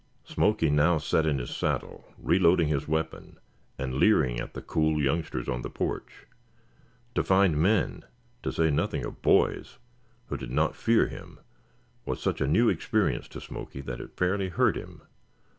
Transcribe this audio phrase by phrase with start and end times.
[0.23, 3.37] Smoky now sat in his saddle, reloading his weapon
[3.77, 6.25] and leering at the cool youngsters on the porch.
[7.13, 8.05] To find men,
[8.41, 9.77] to say nothing of boys,
[10.25, 11.39] who did not fear him,
[12.03, 15.03] was such a new experience to Smoky that it fairly hurt him.